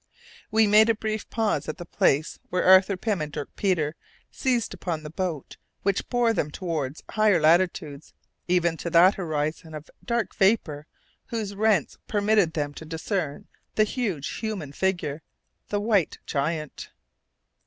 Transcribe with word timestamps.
We 0.49 0.65
made 0.65 0.89
a 0.89 0.95
brief 0.95 1.29
pause 1.29 1.69
at 1.69 1.77
the 1.77 1.85
place 1.85 2.39
where 2.49 2.63
Arthur 2.63 2.97
Pym 2.97 3.21
and 3.21 3.31
Dirk 3.31 3.55
Peters 3.55 3.93
seized 4.31 4.73
upon 4.73 5.03
the 5.03 5.11
boat 5.11 5.57
which 5.83 6.09
bore 6.09 6.33
them 6.33 6.49
towards 6.49 7.03
higher 7.11 7.39
latitudes, 7.39 8.15
even 8.47 8.77
to 8.77 8.89
that 8.89 9.13
horizon 9.13 9.75
of 9.75 9.91
dark 10.03 10.33
vapour 10.33 10.87
whose 11.27 11.53
rents 11.53 11.99
permitted 12.07 12.53
them 12.53 12.73
to 12.73 12.83
discern 12.83 13.47
the 13.75 13.83
huge 13.83 14.27
human 14.37 14.71
figure, 14.71 15.21
the 15.69 15.79
white 15.79 16.17
giant. 16.25 16.89